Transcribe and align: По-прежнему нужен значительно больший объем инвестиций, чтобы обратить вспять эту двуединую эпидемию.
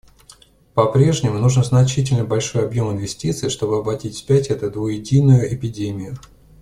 По-прежнему 0.73 1.37
нужен 1.37 1.63
значительно 1.63 2.25
больший 2.25 2.65
объем 2.65 2.91
инвестиций, 2.91 3.51
чтобы 3.51 3.77
обратить 3.77 4.15
вспять 4.15 4.47
эту 4.47 4.71
двуединую 4.71 5.53
эпидемию. 5.53 6.17